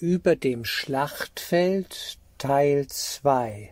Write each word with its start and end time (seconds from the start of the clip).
Über 0.00 0.34
dem 0.34 0.64
Schlachtfeld 0.64 2.16
Teil 2.38 2.86
2 2.86 3.70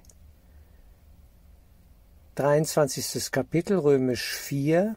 23. 2.34 3.32
Kapitel 3.32 3.78
Römisch 3.78 4.34
4 4.34 4.94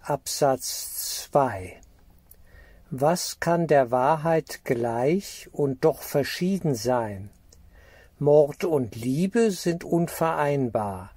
Absatz 0.00 1.28
2 1.30 1.80
Was 2.90 3.38
kann 3.38 3.68
der 3.68 3.92
Wahrheit 3.92 4.64
gleich 4.64 5.48
und 5.52 5.84
doch 5.84 6.02
verschieden 6.02 6.74
sein? 6.74 7.30
Mord 8.18 8.64
und 8.64 8.96
Liebe 8.96 9.52
sind 9.52 9.84
unvereinbar. 9.84 11.12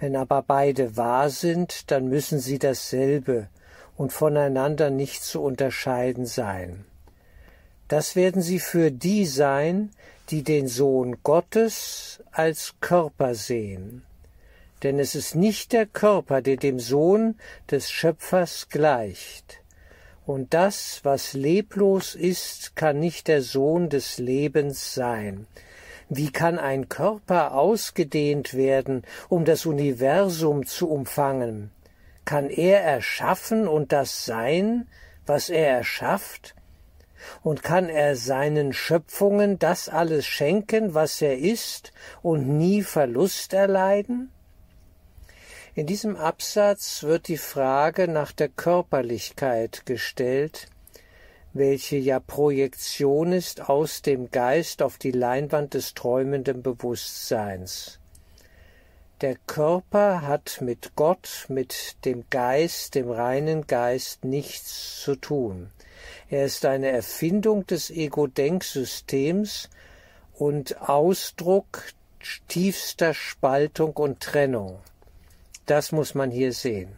Wenn 0.00 0.16
aber 0.16 0.42
beide 0.42 0.96
wahr 0.96 1.30
sind, 1.30 1.92
dann 1.92 2.08
müssen 2.08 2.40
sie 2.40 2.58
dasselbe 2.58 3.50
und 3.96 4.12
voneinander 4.12 4.90
nicht 4.90 5.22
zu 5.22 5.44
unterscheiden 5.44 6.26
sein. 6.26 6.84
Das 7.88 8.16
werden 8.16 8.42
sie 8.42 8.60
für 8.60 8.90
die 8.90 9.24
sein, 9.24 9.90
die 10.30 10.42
den 10.42 10.68
Sohn 10.68 11.16
Gottes 11.22 12.22
als 12.30 12.74
Körper 12.80 13.34
sehen. 13.34 14.02
Denn 14.82 14.98
es 14.98 15.14
ist 15.14 15.34
nicht 15.34 15.72
der 15.72 15.86
Körper, 15.86 16.42
der 16.42 16.56
dem 16.56 16.78
Sohn 16.78 17.36
des 17.70 17.90
Schöpfers 17.90 18.68
gleicht. 18.68 19.60
Und 20.26 20.52
das, 20.52 21.00
was 21.02 21.32
leblos 21.32 22.14
ist, 22.14 22.76
kann 22.76 23.00
nicht 23.00 23.28
der 23.28 23.40
Sohn 23.40 23.88
des 23.88 24.18
Lebens 24.18 24.92
sein. 24.92 25.46
Wie 26.10 26.30
kann 26.30 26.58
ein 26.58 26.90
Körper 26.90 27.54
ausgedehnt 27.54 28.54
werden, 28.54 29.04
um 29.30 29.46
das 29.46 29.64
Universum 29.64 30.66
zu 30.66 30.90
umfangen? 30.90 31.70
Kann 32.26 32.50
er 32.50 32.82
erschaffen 32.82 33.66
und 33.66 33.92
das 33.92 34.26
sein, 34.26 34.86
was 35.24 35.48
er 35.48 35.68
erschafft? 35.68 36.54
Und 37.42 37.62
kann 37.62 37.88
er 37.88 38.16
seinen 38.16 38.72
Schöpfungen 38.72 39.58
das 39.58 39.88
alles 39.88 40.26
schenken, 40.26 40.94
was 40.94 41.20
er 41.22 41.38
ist, 41.38 41.92
und 42.22 42.48
nie 42.48 42.82
Verlust 42.82 43.52
erleiden? 43.52 44.30
In 45.74 45.86
diesem 45.86 46.16
Absatz 46.16 47.04
wird 47.04 47.28
die 47.28 47.36
Frage 47.36 48.08
nach 48.08 48.32
der 48.32 48.48
Körperlichkeit 48.48 49.86
gestellt, 49.86 50.66
welche 51.52 51.96
ja 51.96 52.20
Projektion 52.20 53.32
ist 53.32 53.68
aus 53.68 54.02
dem 54.02 54.30
Geist 54.30 54.82
auf 54.82 54.98
die 54.98 55.12
Leinwand 55.12 55.74
des 55.74 55.94
träumenden 55.94 56.62
Bewusstseins. 56.62 58.00
Der 59.20 59.36
Körper 59.46 60.22
hat 60.22 60.60
mit 60.60 60.92
Gott, 60.94 61.46
mit 61.48 62.04
dem 62.04 62.24
Geist, 62.30 62.94
dem 62.94 63.10
reinen 63.10 63.66
Geist 63.66 64.24
nichts 64.24 65.00
zu 65.02 65.16
tun. 65.16 65.70
Er 66.28 66.44
ist 66.44 66.64
eine 66.64 66.88
Erfindung 66.88 67.66
des 67.66 67.90
Ego-Denksystems 67.90 69.68
und 70.34 70.80
Ausdruck 70.88 71.84
tiefster 72.48 73.14
Spaltung 73.14 73.92
und 73.92 74.20
Trennung. 74.20 74.78
Das 75.66 75.92
muss 75.92 76.14
man 76.14 76.30
hier 76.30 76.52
sehen. 76.52 76.96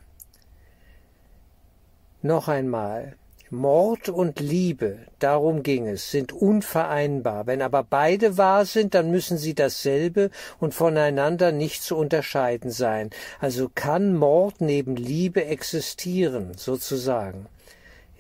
Noch 2.23 2.49
einmal. 2.49 3.17
Mord 3.53 4.09
und 4.09 4.39
Liebe, 4.39 4.99
darum 5.19 5.65
ging 5.65 5.89
es, 5.89 6.13
sind 6.13 6.33
unvereinbar. 6.33 7.49
Wenn 7.49 7.63
aber 7.63 7.83
beide 7.83 8.39
wahr 8.39 8.65
sind, 8.65 8.95
dann 8.95 9.11
müssen 9.11 9.39
sie 9.39 9.55
dasselbe 9.55 10.31
und 10.61 10.73
voneinander 10.73 11.51
nicht 11.51 11.83
zu 11.83 11.97
unterscheiden 11.97 12.71
sein. 12.71 13.11
Also 13.41 13.69
kann 13.75 14.15
Mord 14.15 14.61
neben 14.61 14.95
Liebe 14.95 15.47
existieren, 15.47 16.53
sozusagen. 16.57 17.47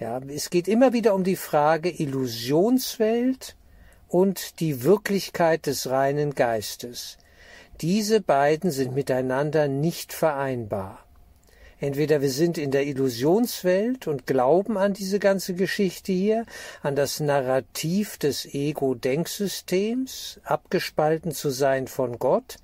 Ja, 0.01 0.19
es 0.29 0.49
geht 0.49 0.67
immer 0.67 0.95
wieder 0.95 1.15
um 1.15 1.25
die 1.25 1.37
Frage 1.37 1.91
Illusionswelt 1.91 3.55
und 4.09 4.59
die 4.59 4.83
Wirklichkeit 4.83 5.67
des 5.67 5.91
reinen 5.91 6.35
Geistes. 6.35 7.19
Diese 7.83 8.23
beiden 8.23 8.71
sind 8.71 8.95
miteinander 8.95 9.69
nicht 9.69 10.15
vereinbar. 10.15 11.05
Entweder 11.81 12.23
wir 12.23 12.31
sind 12.31 12.57
in 12.57 12.71
der 12.71 12.87
Illusionswelt 12.87 14.07
und 14.07 14.27
glauben 14.27 14.79
an 14.79 14.95
diese 14.95 15.19
ganze 15.19 15.53
Geschichte 15.53 16.13
hier, 16.13 16.47
an 16.83 16.97
das 16.97 17.21
Narrativ 17.21 18.17
des 18.17 18.47
Ego-Denksystems, 18.47 20.41
abgespalten 20.45 21.33
zu 21.33 21.51
sein 21.51 21.89
von 21.89 22.19
Gott, 22.19 22.57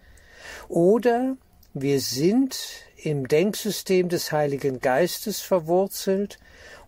oder 0.68 1.36
wir 1.78 2.00
sind 2.00 2.58
im 2.96 3.28
Denksystem 3.28 4.08
des 4.08 4.32
Heiligen 4.32 4.80
Geistes 4.80 5.42
verwurzelt 5.42 6.38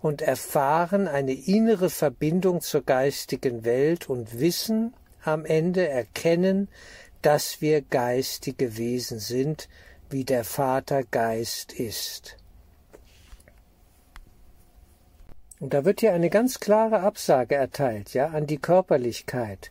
und 0.01 0.23
erfahren 0.23 1.07
eine 1.09 1.35
innere 1.35 1.91
Verbindung 1.91 2.63
zur 2.63 2.81
geistigen 2.81 3.67
Welt 3.67 4.09
und 4.09 4.41
wissen 4.41 4.95
am 5.23 5.45
Ende 5.45 5.87
erkennen, 5.87 6.69
dass 7.21 7.61
wir 7.61 7.83
geistige 7.83 8.79
Wesen 8.79 9.19
sind, 9.19 9.69
wie 10.09 10.25
der 10.25 10.45
Vater 10.45 11.03
Geist 11.03 11.75
ist. 11.75 12.39
Und 15.61 15.75
da 15.75 15.85
wird 15.85 16.01
hier 16.01 16.15
eine 16.15 16.31
ganz 16.31 16.61
klare 16.61 17.01
Absage 17.01 17.57
erteilt, 17.57 18.15
ja, 18.15 18.29
an 18.29 18.47
die 18.47 18.59
Körperlichkeit. 18.59 19.71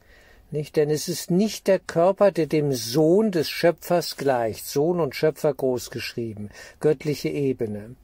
Nicht, 0.49 0.77
denn 0.77 0.89
es 0.89 1.09
ist 1.09 1.29
nicht 1.29 1.67
der 1.67 1.79
Körper, 1.79 2.31
der 2.31 2.47
dem 2.47 2.71
Sohn 2.71 3.31
des 3.31 3.49
Schöpfers 3.49 4.15
gleicht, 4.15 4.65
Sohn 4.65 5.01
und 5.01 5.13
Schöpfer 5.13 5.53
großgeschrieben, 5.53 6.51
göttliche 6.79 7.27
Ebene. 7.29 7.95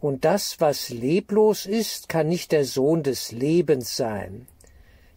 Und 0.00 0.24
das, 0.24 0.60
was 0.60 0.90
leblos 0.90 1.66
ist, 1.66 2.08
kann 2.08 2.28
nicht 2.28 2.52
der 2.52 2.64
Sohn 2.64 3.02
des 3.02 3.32
Lebens 3.32 3.96
sein. 3.96 4.46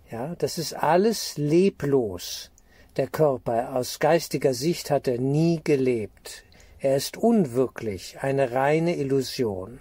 Ja, 0.09 0.35
das 0.35 0.57
ist 0.57 0.73
alles 0.73 1.37
leblos. 1.37 2.49
Der 2.97 3.07
Körper 3.07 3.75
aus 3.75 3.99
geistiger 3.99 4.53
Sicht 4.53 4.89
hat 4.89 5.07
er 5.07 5.19
nie 5.19 5.61
gelebt. 5.63 6.43
Er 6.79 6.97
ist 6.97 7.17
unwirklich, 7.17 8.17
eine 8.21 8.51
reine 8.51 8.95
Illusion. 8.95 9.79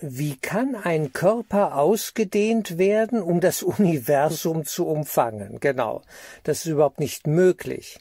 Wie 0.00 0.36
kann 0.36 0.76
ein 0.76 1.12
Körper 1.12 1.76
ausgedehnt 1.76 2.78
werden, 2.78 3.20
um 3.22 3.40
das 3.40 3.62
Universum 3.78 4.64
zu 4.64 4.86
umfangen? 4.86 5.58
Genau, 5.60 6.02
das 6.44 6.60
ist 6.60 6.66
überhaupt 6.66 7.00
nicht 7.00 7.26
möglich. 7.26 7.98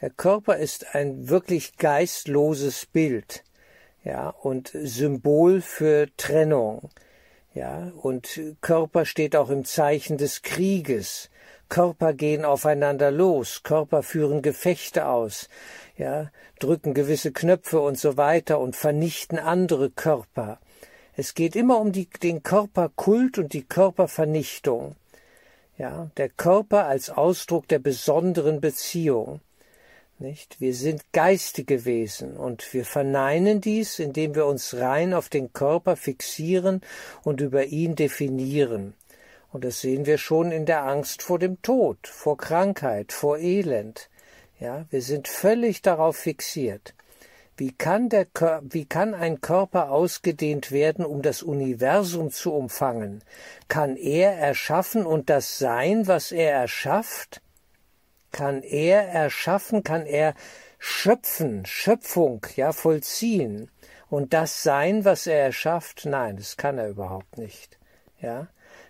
Der 0.00 0.10
Körper 0.10 0.56
ist 0.56 0.94
ein 0.94 1.28
wirklich 1.28 1.76
geistloses 1.76 2.86
Bild 2.86 3.44
ja, 4.04 4.28
und 4.28 4.70
Symbol 4.74 5.60
für 5.60 6.08
Trennung, 6.16 6.90
ja, 7.54 7.92
und 8.02 8.40
Körper 8.60 9.06
steht 9.06 9.34
auch 9.34 9.48
im 9.48 9.64
Zeichen 9.64 10.18
des 10.18 10.42
Krieges. 10.42 11.30
Körper 11.68 12.12
gehen 12.12 12.44
aufeinander 12.44 13.10
los, 13.10 13.62
Körper 13.62 14.02
führen 14.02 14.42
Gefechte 14.42 15.06
aus, 15.06 15.48
ja, 15.96 16.30
drücken 16.58 16.94
gewisse 16.94 17.32
Knöpfe 17.32 17.80
und 17.80 17.98
so 17.98 18.16
weiter 18.16 18.60
und 18.60 18.76
vernichten 18.76 19.38
andere 19.38 19.90
Körper. 19.90 20.58
Es 21.16 21.34
geht 21.34 21.54
immer 21.54 21.78
um 21.78 21.92
die, 21.92 22.08
den 22.08 22.42
Körperkult 22.42 23.38
und 23.38 23.52
die 23.52 23.62
Körpervernichtung. 23.62 24.96
Ja, 25.78 26.10
der 26.16 26.28
Körper 26.28 26.86
als 26.86 27.10
Ausdruck 27.10 27.68
der 27.68 27.78
besonderen 27.78 28.60
Beziehung. 28.60 29.40
Nicht? 30.18 30.60
Wir 30.60 30.74
sind 30.74 31.02
geistige 31.12 31.84
Wesen 31.84 32.36
und 32.36 32.72
wir 32.72 32.84
verneinen 32.84 33.60
dies, 33.60 33.98
indem 33.98 34.34
wir 34.34 34.46
uns 34.46 34.74
rein 34.74 35.12
auf 35.12 35.28
den 35.28 35.52
Körper 35.52 35.96
fixieren 35.96 36.80
und 37.24 37.40
über 37.40 37.64
ihn 37.64 37.96
definieren. 37.96 38.94
Und 39.52 39.64
das 39.64 39.80
sehen 39.80 40.06
wir 40.06 40.18
schon 40.18 40.50
in 40.50 40.66
der 40.66 40.84
Angst 40.84 41.22
vor 41.22 41.38
dem 41.38 41.62
Tod, 41.62 41.98
vor 42.06 42.36
Krankheit, 42.36 43.12
vor 43.12 43.38
Elend. 43.38 44.08
Ja, 44.58 44.86
wir 44.90 45.02
sind 45.02 45.28
völlig 45.28 45.82
darauf 45.82 46.16
fixiert. 46.16 46.94
Wie 47.56 47.72
kann, 47.72 48.08
der, 48.08 48.26
wie 48.62 48.84
kann 48.84 49.14
ein 49.14 49.40
Körper 49.40 49.90
ausgedehnt 49.90 50.72
werden, 50.72 51.04
um 51.04 51.22
das 51.22 51.42
Universum 51.42 52.30
zu 52.30 52.52
umfangen? 52.52 53.22
Kann 53.68 53.96
er 53.96 54.32
erschaffen 54.32 55.06
und 55.06 55.30
das 55.30 55.58
sein, 55.58 56.06
was 56.06 56.32
er 56.32 56.52
erschafft? 56.52 57.40
kann 58.34 58.62
er 58.64 59.08
erschaffen, 59.08 59.84
kann 59.84 60.06
er 60.06 60.34
schöpfen, 60.78 61.64
Schöpfung, 61.64 62.44
ja, 62.56 62.72
vollziehen. 62.72 63.70
Und 64.10 64.34
das 64.34 64.62
sein, 64.62 65.04
was 65.04 65.26
er 65.28 65.38
erschafft, 65.38 66.04
nein, 66.04 66.36
das 66.36 66.56
kann 66.56 66.76
er 66.76 66.88
überhaupt 66.88 67.38
nicht. 67.38 67.78
Ja, 68.20 68.48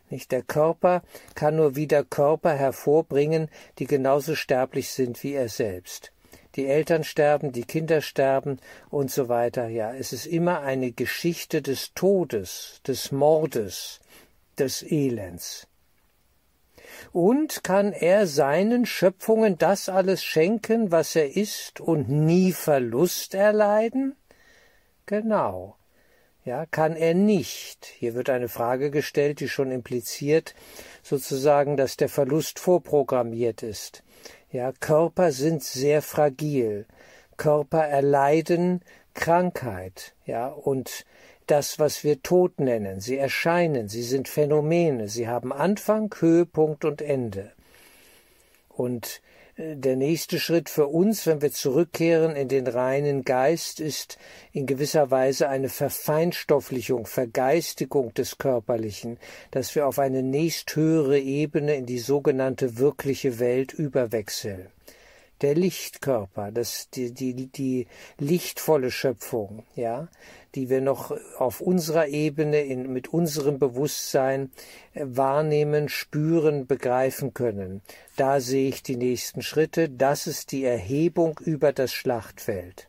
nicht 0.09 0.33
der 0.33 0.43
Körper 0.43 1.03
kann 1.35 1.56
nur 1.56 1.77
wieder 1.77 2.05
Körper 2.05 2.55
hervorbringen, 2.55 3.50
die 3.79 3.87
genauso 3.87 4.35
sterblich 4.35 4.91
sind 4.91 5.23
wie 5.23 5.35
er 5.35 5.50
selbst. 5.50 6.14
Die 6.56 6.67
Eltern 6.67 7.05
sterben, 7.05 7.53
die 7.53 7.65
Kinder 7.65 8.01
sterben 8.01 8.59
und 8.91 9.11
so 9.11 9.29
weiter. 9.29 9.69
Ja, 9.69 9.93
es 9.95 10.12
ist 10.12 10.27
immer 10.27 10.61
eine 10.61 10.93
Geschichte 10.93 11.62
des 11.62 11.93
Todes, 11.95 12.81
des 12.87 13.11
Mordes, 13.12 14.01
des 14.59 14.83
Elends 14.83 15.67
und 17.12 17.65
kann 17.65 17.93
er 17.93 18.27
seinen 18.27 18.87
Schöpfungen 18.87 19.59
das 19.59 19.89
alles 19.89 20.23
schenken, 20.23 20.91
was 20.91 21.17
er 21.17 21.37
ist, 21.37 21.81
und 21.81 22.09
nie 22.09 22.53
Verlust 22.53 23.35
erleiden? 23.35 24.17
Genau. 25.06 25.77
Ja, 26.45 26.67
kann 26.67 26.95
er 26.95 27.15
nicht. 27.15 27.87
Hier 27.87 28.15
wird 28.15 28.29
eine 28.29 28.49
Frage 28.49 28.91
gestellt, 28.91 29.41
die 29.41 29.49
schon 29.49 29.71
impliziert, 29.71 30.55
sozusagen, 31.03 31.77
dass 31.77 31.97
der 31.97 32.09
Verlust 32.09 32.59
vorprogrammiert 32.59 33.62
ist. 33.62 34.04
Ja, 34.55 34.71
Körper 34.71 35.33
sind 35.33 35.65
sehr 35.65 36.01
fragil. 36.01 36.87
Körper 37.37 37.89
erleiden 37.89 38.83
Krankheit, 39.12 40.15
ja, 40.27 40.47
und 40.47 41.06
das, 41.49 41.81
was 41.81 42.05
wir 42.05 42.23
Tod 42.23 42.61
nennen. 42.61 43.01
Sie 43.01 43.17
erscheinen, 43.19 43.89
sie 43.89 44.05
sind 44.05 44.29
Phänomene, 44.29 45.09
sie 45.09 45.27
haben 45.27 45.53
Anfang, 45.53 46.15
Höhepunkt 46.17 46.85
und 46.85 47.03
Ende. 47.03 47.51
Und 48.69 49.23
der 49.56 49.95
nächste 49.95 50.41
Schritt 50.41 50.69
für 50.69 50.89
uns, 50.89 51.27
wenn 51.27 51.41
wir 51.41 51.53
zurückkehren 51.53 52.35
in 52.35 52.49
den 52.49 52.67
reinen 52.67 53.23
Geist, 53.23 53.79
ist 53.79 54.19
in 54.53 54.67
gewisser 54.67 55.12
Weise 55.12 55.49
eine 55.49 55.69
Verfeinstofflichung, 55.69 57.06
Vergeistigung 57.06 58.12
des 58.15 58.39
Körperlichen, 58.39 59.19
dass 59.53 59.75
wir 59.77 59.87
auf 59.87 60.01
eine 60.01 60.23
nächsthöhere 60.23 61.21
Ebene 61.21 61.77
in 61.77 61.87
die 61.87 62.01
sogenannte 62.01 62.79
wirkliche 62.79 63.39
Welt 63.39 63.73
überwechseln 63.73 64.67
der 65.41 65.55
Lichtkörper, 65.55 66.53
das, 66.53 66.89
die, 66.91 67.13
die, 67.13 67.47
die 67.47 67.87
lichtvolle 68.19 68.91
Schöpfung, 68.91 69.65
ja, 69.75 70.09
die 70.55 70.71
wir 70.71 70.81
noch 70.81 71.17
auf 71.39 71.61
unserer 71.61 72.07
Ebene 72.09 72.61
in, 72.61 72.93
mit 72.93 73.09
unserem 73.13 73.59
Bewusstsein 73.59 74.51
äh, 74.95 75.05
wahrnehmen, 75.05 75.89
spüren, 75.89 76.67
begreifen 76.67 77.35
können. 77.35 77.83
Da 78.17 78.41
sehe 78.41 78.69
ich 78.69 78.83
die 78.83 78.97
nächsten 78.97 79.43
Schritte. 79.43 79.89
Das 79.89 80.27
ist 80.27 80.53
die 80.53 80.65
Erhebung 80.65 81.41
über 81.45 81.73
das 81.73 81.93
Schlachtfeld. 81.93 82.89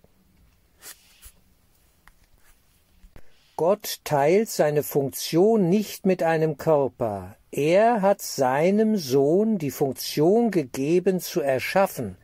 Gott 3.57 4.01
teilt 4.03 4.49
seine 4.49 4.83
Funktion 4.83 5.69
nicht 5.69 6.05
mit 6.05 6.23
einem 6.23 6.57
Körper. 6.57 7.37
Er 7.51 8.01
hat 8.01 8.21
seinem 8.21 8.97
Sohn 8.97 9.57
die 9.57 9.71
Funktion 9.71 10.51
gegeben 10.51 11.21
zu 11.21 11.39
erschaffen, 11.39 12.17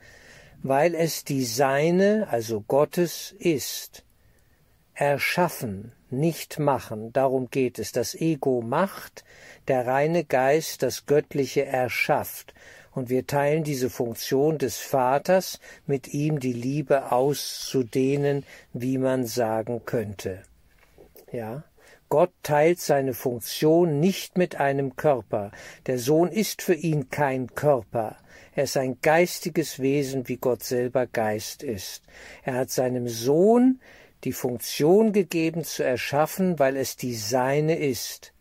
weil 0.63 0.95
es 0.95 1.23
die 1.23 1.43
seine, 1.43 2.27
also 2.29 2.61
Gottes, 2.61 3.35
ist. 3.39 4.03
Erschaffen, 4.93 5.93
nicht 6.09 6.59
machen, 6.59 7.11
darum 7.13 7.49
geht 7.49 7.79
es. 7.79 7.91
Das 7.91 8.13
Ego 8.13 8.61
macht, 8.61 9.23
der 9.67 9.87
reine 9.87 10.23
Geist 10.23 10.83
das 10.83 11.05
Göttliche 11.05 11.65
erschafft. 11.65 12.53
Und 12.91 13.09
wir 13.09 13.25
teilen 13.25 13.63
diese 13.63 13.89
Funktion 13.89 14.57
des 14.57 14.77
Vaters, 14.77 15.59
mit 15.85 16.13
ihm 16.13 16.39
die 16.39 16.53
Liebe 16.53 17.11
auszudehnen, 17.11 18.45
wie 18.73 18.97
man 18.97 19.25
sagen 19.25 19.85
könnte. 19.85 20.43
Ja, 21.31 21.63
Gott 22.11 22.33
teilt 22.43 22.81
seine 22.81 23.13
Funktion 23.13 24.01
nicht 24.01 24.37
mit 24.37 24.57
einem 24.57 24.97
Körper. 24.97 25.53
Der 25.85 25.97
Sohn 25.97 26.27
ist 26.27 26.61
für 26.61 26.73
ihn 26.73 27.09
kein 27.09 27.55
Körper. 27.55 28.17
Er 28.53 28.65
ist 28.65 28.75
ein 28.75 28.97
geistiges 29.01 29.79
Wesen, 29.79 30.27
wie 30.27 30.35
Gott 30.35 30.61
selber 30.61 31.07
Geist 31.07 31.63
ist. 31.63 32.03
Er 32.43 32.55
hat 32.55 32.69
seinem 32.69 33.07
Sohn 33.07 33.79
die 34.25 34.33
Funktion 34.33 35.13
gegeben 35.13 35.63
zu 35.63 35.85
erschaffen, 35.85 36.59
weil 36.59 36.75
es 36.75 36.97
die 36.97 37.15
seine 37.15 37.77
ist. 37.77 38.33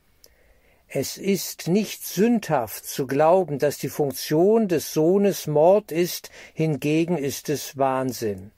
Es 0.88 1.16
ist 1.16 1.68
nicht 1.68 2.04
sündhaft 2.04 2.84
zu 2.84 3.06
glauben, 3.06 3.60
dass 3.60 3.78
die 3.78 3.88
Funktion 3.88 4.66
des 4.66 4.92
Sohnes 4.92 5.46
Mord 5.46 5.92
ist, 5.92 6.30
hingegen 6.54 7.16
ist 7.16 7.48
es 7.48 7.78
Wahnsinn. 7.78 8.50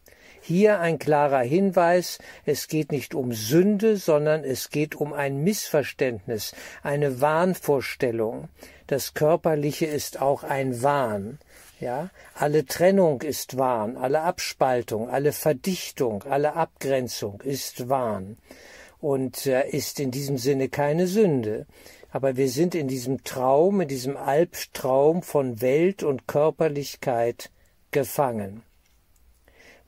Hier 0.45 0.81
ein 0.81 0.99
klarer 0.99 1.43
Hinweis, 1.43 2.19
es 2.45 2.67
geht 2.67 2.91
nicht 2.91 3.15
um 3.15 3.33
Sünde, 3.33 3.97
sondern 3.97 4.43
es 4.43 4.71
geht 4.71 4.97
um 4.97 5.13
ein 5.13 5.45
Missverständnis, 5.45 6.53
eine 6.83 7.21
Wahnvorstellung. 7.21 8.49
Das 8.89 9.15
Körperliche 9.15 9.87
ist 9.87 10.21
auch 10.21 10.43
ein 10.43 10.83
Wahn. 10.83 11.39
Ja, 11.79 12.11
alle 12.35 12.67
Trennung 12.67 13.23
ist 13.23 13.57
Wahn, 13.57 13.97
alle 13.97 14.23
Abspaltung, 14.23 15.09
alle 15.09 15.31
Verdichtung, 15.31 16.25
alle 16.25 16.55
Abgrenzung 16.55 17.41
ist 17.43 17.89
Wahn 17.89 18.37
und 19.01 19.47
äh, 19.47 19.69
ist 19.69 20.01
in 20.01 20.11
diesem 20.11 20.39
Sinne 20.39 20.69
keine 20.69 21.07
Sünde. 21.07 21.67
Aber 22.11 22.37
wir 22.37 22.49
sind 22.49 22.75
in 22.75 22.89
diesem 22.89 23.23
Traum, 23.23 23.81
in 23.81 23.89
diesem 23.89 24.17
Albtraum 24.17 25.23
von 25.23 25.61
Welt 25.61 26.03
und 26.03 26.27
Körperlichkeit 26.27 27.53
gefangen. 27.93 28.65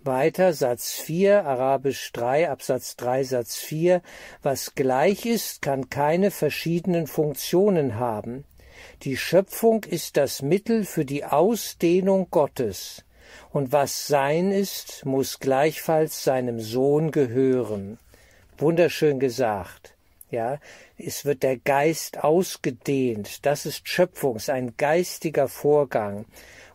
Weiter 0.05 0.53
Satz 0.53 0.93
4, 0.93 1.47
Arabisch 1.47 2.12
3, 2.12 2.51
Absatz 2.51 2.95
3, 2.97 3.25
Satz 3.25 3.56
4, 3.56 4.03
was 4.43 4.75
gleich 4.75 5.25
ist, 5.25 5.62
kann 5.62 5.89
keine 5.89 6.31
verschiedenen 6.31 7.06
Funktionen 7.06 7.99
haben. 7.99 8.45
Die 9.05 9.17
Schöpfung 9.17 9.83
ist 9.85 10.19
das 10.19 10.43
Mittel 10.43 10.85
für 10.85 11.06
die 11.06 11.25
Ausdehnung 11.25 12.29
Gottes, 12.31 13.03
und 13.51 13.73
was 13.73 14.06
sein 14.06 14.53
ist, 14.53 15.06
muss 15.06 15.41
gleichfalls 15.41 16.23
seinem 16.23 16.61
Sohn 16.61 17.11
gehören. 17.11 17.99
Wunderschön 18.59 19.19
gesagt. 19.19 19.95
Ja, 20.31 20.59
es 20.99 21.25
wird 21.25 21.43
der 21.43 21.56
Geist 21.56 22.23
ausgedehnt. 22.23 23.47
Das 23.47 23.65
ist 23.65 23.89
Schöpfungs, 23.89 24.51
ein 24.51 24.75
geistiger 24.77 25.49
Vorgang 25.49 26.27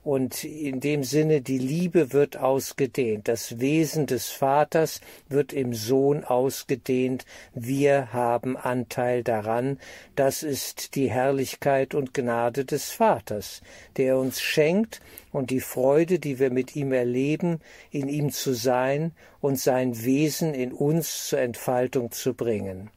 und 0.04 0.44
in 0.44 0.80
dem 0.80 1.04
Sinne 1.04 1.42
die 1.42 1.58
Liebe 1.58 2.14
wird 2.14 2.38
ausgedehnt, 2.38 3.28
das 3.28 3.60
Wesen 3.60 4.06
des 4.06 4.30
Vaters 4.30 5.02
wird 5.28 5.54
im 5.54 5.74
Sohn 5.74 6.24
ausgedehnt, 6.24 7.26
wir 7.54 8.14
haben 8.14 8.58
Anteil 8.58 9.24
daran, 9.24 9.80
das 10.16 10.44
ist 10.44 10.96
die 10.96 11.10
Herrlichkeit 11.10 11.94
und 11.96 12.14
Gnade 12.14 12.66
des 12.66 12.92
Vaters, 12.92 13.62
der 13.98 14.18
uns 14.18 14.42
schenkt 14.42 15.02
und 15.32 15.50
die 15.50 15.62
Freude, 15.62 16.20
die 16.20 16.40
wir 16.40 16.52
mit 16.52 16.76
ihm 16.76 16.92
erleben, 16.92 17.60
in 17.92 18.08
ihm 18.08 18.32
zu 18.32 18.54
sein 18.54 19.12
und 19.42 19.60
sein 19.60 20.04
Wesen 20.04 20.54
in 20.54 20.72
uns 20.72 21.28
zur 21.28 21.40
Entfaltung 21.40 22.12
zu 22.12 22.34
bringen. 22.34 22.90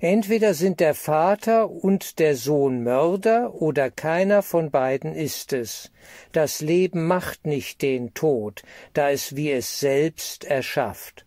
Entweder 0.00 0.54
sind 0.54 0.80
der 0.80 0.94
Vater 0.94 1.68
und 1.68 2.18
der 2.18 2.36
Sohn 2.36 2.82
Mörder 2.82 3.54
oder 3.54 3.90
keiner 3.90 4.42
von 4.42 4.70
beiden 4.70 5.14
ist 5.14 5.52
es. 5.52 5.90
Das 6.32 6.60
Leben 6.60 7.06
macht 7.06 7.46
nicht 7.46 7.82
den 7.82 8.14
Tod, 8.14 8.62
da 8.92 9.10
es 9.10 9.36
wie 9.36 9.50
es 9.50 9.80
selbst 9.80 10.44
erschafft. 10.44 11.26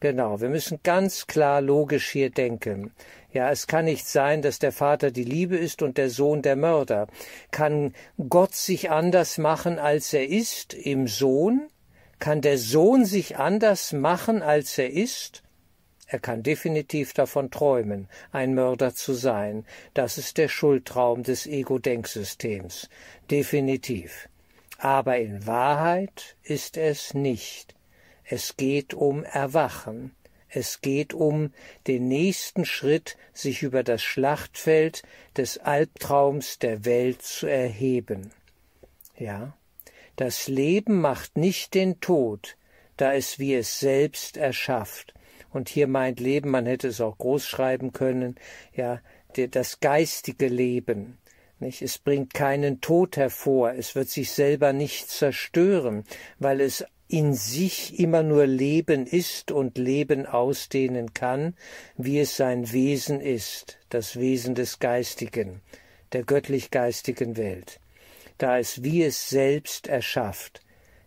Genau, 0.00 0.40
wir 0.40 0.50
müssen 0.50 0.80
ganz 0.82 1.26
klar 1.26 1.60
logisch 1.60 2.10
hier 2.10 2.30
denken. 2.30 2.92
Ja, 3.32 3.50
es 3.50 3.66
kann 3.66 3.86
nicht 3.86 4.06
sein, 4.06 4.42
dass 4.42 4.58
der 4.58 4.72
Vater 4.72 5.10
die 5.10 5.24
Liebe 5.24 5.56
ist 5.56 5.82
und 5.82 5.98
der 5.98 6.10
Sohn 6.10 6.42
der 6.42 6.56
Mörder. 6.56 7.08
Kann 7.50 7.94
Gott 8.28 8.54
sich 8.54 8.90
anders 8.90 9.38
machen, 9.38 9.78
als 9.78 10.12
er 10.12 10.28
ist, 10.28 10.74
im 10.74 11.08
Sohn? 11.08 11.68
Kann 12.18 12.42
der 12.42 12.58
Sohn 12.58 13.04
sich 13.04 13.36
anders 13.38 13.92
machen, 13.92 14.42
als 14.42 14.78
er 14.78 14.90
ist? 14.90 15.43
Er 16.14 16.20
kann 16.20 16.44
definitiv 16.44 17.12
davon 17.12 17.50
träumen, 17.50 18.08
ein 18.30 18.54
Mörder 18.54 18.94
zu 18.94 19.14
sein. 19.14 19.66
Das 19.94 20.16
ist 20.16 20.38
der 20.38 20.46
Schuldtraum 20.46 21.24
des 21.24 21.48
Ego-Denksystems. 21.48 22.88
Definitiv. 23.32 24.28
Aber 24.78 25.18
in 25.18 25.44
Wahrheit 25.44 26.36
ist 26.44 26.76
es 26.76 27.14
nicht. 27.14 27.74
Es 28.22 28.56
geht 28.56 28.94
um 28.94 29.24
Erwachen. 29.24 30.14
Es 30.48 30.82
geht 30.82 31.14
um 31.14 31.52
den 31.88 32.06
nächsten 32.06 32.64
Schritt, 32.64 33.16
sich 33.32 33.64
über 33.64 33.82
das 33.82 34.00
Schlachtfeld 34.00 35.02
des 35.36 35.58
Albtraums 35.58 36.60
der 36.60 36.84
Welt 36.84 37.22
zu 37.22 37.48
erheben. 37.48 38.30
Ja, 39.18 39.56
das 40.14 40.46
Leben 40.46 41.00
macht 41.00 41.36
nicht 41.36 41.74
den 41.74 41.98
Tod, 41.98 42.56
da 42.96 43.14
es 43.14 43.40
wie 43.40 43.56
es 43.56 43.80
selbst 43.80 44.36
erschafft 44.36 45.12
und 45.54 45.68
hier 45.68 45.86
meint 45.86 46.20
Leben, 46.20 46.50
man 46.50 46.66
hätte 46.66 46.88
es 46.88 47.00
auch 47.00 47.16
groß 47.16 47.46
schreiben 47.46 47.92
können, 47.92 48.34
ja, 48.74 49.00
das 49.50 49.80
geistige 49.80 50.48
Leben. 50.48 51.18
Nicht? 51.60 51.82
Es 51.82 51.98
bringt 51.98 52.34
keinen 52.34 52.80
Tod 52.80 53.16
hervor, 53.16 53.72
es 53.72 53.94
wird 53.94 54.08
sich 54.08 54.32
selber 54.32 54.72
nicht 54.72 55.08
zerstören, 55.08 56.04
weil 56.38 56.60
es 56.60 56.84
in 57.06 57.34
sich 57.34 57.98
immer 57.98 58.22
nur 58.22 58.46
Leben 58.46 59.06
ist 59.06 59.50
und 59.52 59.78
Leben 59.78 60.26
ausdehnen 60.26 61.14
kann, 61.14 61.54
wie 61.96 62.18
es 62.18 62.36
sein 62.36 62.72
Wesen 62.72 63.20
ist, 63.20 63.78
das 63.88 64.18
Wesen 64.18 64.54
des 64.54 64.78
Geistigen, 64.78 65.60
der 66.12 66.24
göttlich-geistigen 66.24 67.36
Welt, 67.36 67.78
da 68.38 68.58
es 68.58 68.82
wie 68.82 69.04
es 69.04 69.28
selbst 69.28 69.86
erschafft. 69.86 70.60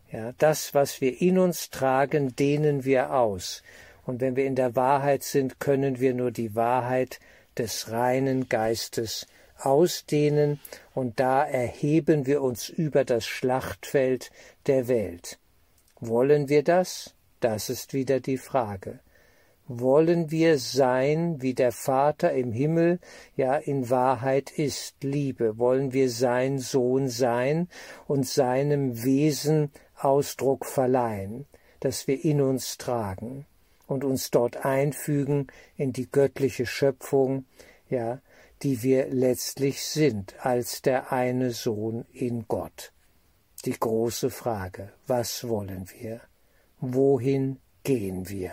Ja, 0.10 0.32
das, 0.38 0.74
was 0.74 1.02
wir 1.02 1.22
in 1.22 1.38
uns 1.38 1.70
tragen, 1.70 2.34
dehnen 2.36 2.86
wir 2.86 3.14
aus. 3.14 3.62
Und 4.08 4.22
wenn 4.22 4.38
wir 4.38 4.46
in 4.46 4.56
der 4.56 4.78
Wahrheit 4.78 5.22
sind, 5.22 5.60
können 5.60 6.00
wir 6.00 6.14
nur 6.14 6.32
die 6.32 6.56
Wahrheit 6.56 7.20
des 7.58 7.92
reinen 7.92 8.48
Geistes 8.48 9.28
ausdehnen, 9.60 10.62
und 10.94 11.20
da 11.20 11.44
erheben 11.44 12.26
wir 12.26 12.42
uns 12.42 12.70
über 12.70 13.04
das 13.04 13.26
Schlachtfeld 13.26 14.32
der 14.66 14.88
Welt. 14.88 15.40
Wollen 16.00 16.48
wir 16.48 16.64
das? 16.64 17.16
Das 17.42 17.70
ist 17.70 17.94
wieder 17.94 18.22
die 18.22 18.38
Frage. 18.38 19.02
wollen 19.70 20.32
wir 20.32 20.60
sein, 20.60 21.42
wie 21.42 21.54
der 21.54 21.74
Vater 21.74 22.32
im 22.32 22.54
Himmel 22.54 23.00
ja 23.36 23.58
in 23.58 23.90
Wahrheit 23.90 24.50
ist, 24.50 25.04
Liebe, 25.04 25.58
wollen 25.58 25.92
wir 25.92 26.10
sein 26.10 26.58
Sohn 26.60 27.10
sein 27.10 27.68
und 28.08 28.26
seinem 28.26 29.04
Wesen 29.04 29.74
Ausdruck 29.96 30.66
verleihen, 30.66 31.46
dass 31.82 32.08
wir 32.08 32.24
in 32.24 32.40
uns 32.40 32.78
tragen 32.78 33.46
und 33.88 34.04
uns 34.04 34.30
dort 34.30 34.66
einfügen 34.66 35.48
in 35.76 35.94
die 35.94 36.12
göttliche 36.12 36.66
Schöpfung, 36.66 37.46
ja, 37.90 38.22
die 38.62 38.84
wir 38.84 39.08
letztlich 39.08 39.84
sind, 39.84 40.36
als 40.46 40.82
der 40.82 41.12
eine 41.12 41.52
Sohn 41.52 42.06
in 42.12 42.48
Gott. 42.48 42.92
Die 43.66 43.78
große 43.80 44.30
Frage, 44.30 44.94
was 45.08 45.48
wollen 45.48 45.90
wir? 46.00 46.22
Wohin 46.80 47.60
gehen 47.84 48.30
wir? 48.30 48.52